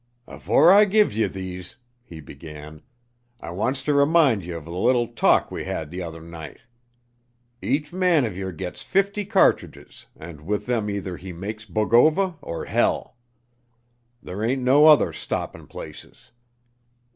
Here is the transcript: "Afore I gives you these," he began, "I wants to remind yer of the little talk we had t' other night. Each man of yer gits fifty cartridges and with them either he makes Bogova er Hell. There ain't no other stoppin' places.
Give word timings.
"Afore 0.25 0.73
I 0.73 0.85
gives 0.85 1.15
you 1.15 1.27
these," 1.27 1.75
he 2.03 2.19
began, 2.21 2.81
"I 3.39 3.51
wants 3.51 3.83
to 3.83 3.93
remind 3.93 4.43
yer 4.43 4.57
of 4.57 4.65
the 4.65 4.71
little 4.71 5.05
talk 5.09 5.51
we 5.51 5.63
had 5.65 5.91
t' 5.91 6.01
other 6.01 6.21
night. 6.21 6.61
Each 7.61 7.93
man 7.93 8.25
of 8.25 8.35
yer 8.35 8.51
gits 8.51 8.81
fifty 8.81 9.25
cartridges 9.25 10.07
and 10.19 10.41
with 10.41 10.65
them 10.65 10.89
either 10.89 11.17
he 11.17 11.31
makes 11.33 11.65
Bogova 11.67 12.37
er 12.41 12.65
Hell. 12.65 13.15
There 14.23 14.43
ain't 14.43 14.63
no 14.63 14.87
other 14.87 15.13
stoppin' 15.13 15.67
places. 15.67 16.31